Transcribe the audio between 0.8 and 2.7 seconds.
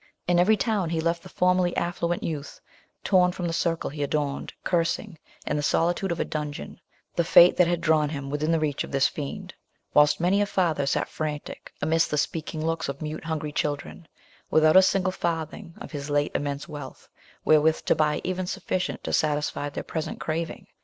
he left the formerly affluent youth,